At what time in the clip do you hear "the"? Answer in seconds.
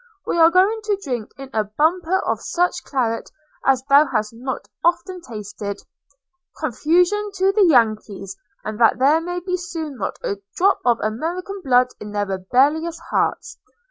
7.51-7.67